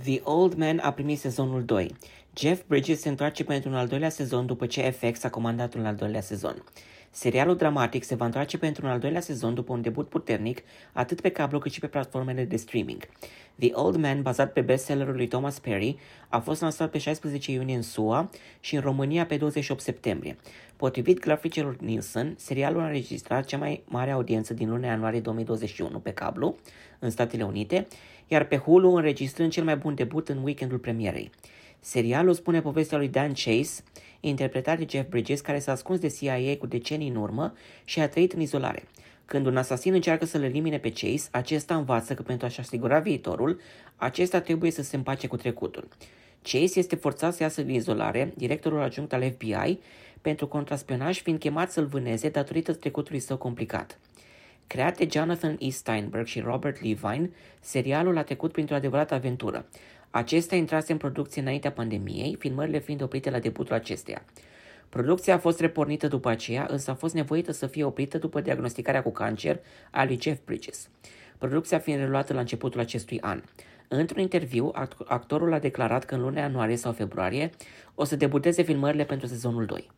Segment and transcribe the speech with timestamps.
[0.00, 1.94] The Old Man a primit sezonul 2.
[2.34, 5.86] Jeff Bridges se întoarce pentru un al doilea sezon după ce FX a comandat un
[5.86, 6.64] al doilea sezon.
[7.14, 10.62] Serialul dramatic se va întoarce pentru un al doilea sezon după un debut puternic,
[10.92, 13.08] atât pe cablu cât și pe platformele de streaming.
[13.58, 15.96] The Old Man, bazat pe bestsellerul lui Thomas Perry,
[16.28, 18.30] a fost lansat pe 16 iunie în SUA
[18.60, 20.36] și în România pe 28 septembrie.
[20.76, 26.12] Potrivit graficelor Nielsen, serialul a înregistrat cea mai mare audiență din luna ianuarie 2021 pe
[26.12, 26.56] cablu,
[26.98, 27.86] în Statele Unite,
[28.26, 31.30] iar pe Hulu înregistrând cel mai bun debut în weekendul premierei.
[31.84, 33.82] Serialul spune povestea lui Dan Chase,
[34.20, 38.08] interpretat de Jeff Bridges, care s-a ascuns de CIA cu decenii în urmă și a
[38.08, 38.84] trăit în izolare.
[39.24, 43.60] Când un asasin încearcă să-l elimine pe Chase, acesta învață că pentru a-și asigura viitorul,
[43.96, 45.88] acesta trebuie să se împace cu trecutul.
[46.42, 49.78] Chase este forțat să iasă din izolare, directorul adjunct al FBI,
[50.20, 53.98] pentru contraspionaj fiind chemat să-l vâneze datorită trecutului său complicat.
[54.72, 55.70] Creat de Jonathan E.
[55.70, 57.30] Steinberg și Robert Levine,
[57.60, 59.66] serialul a trecut printr-o adevărată aventură.
[60.10, 64.24] Acesta intrase în producție înaintea pandemiei, filmările fiind oprite la debutul acesteia.
[64.88, 69.02] Producția a fost repornită după aceea, însă a fost nevoită să fie oprită după diagnosticarea
[69.02, 70.88] cu cancer a lui Jeff Bridges.
[71.38, 73.42] Producția fiind reluată la începutul acestui an.
[73.88, 74.72] Într-un interviu,
[75.06, 77.50] actorul a declarat că în luna ianuarie sau februarie
[77.94, 79.90] o să debuteze filmările pentru sezonul 2.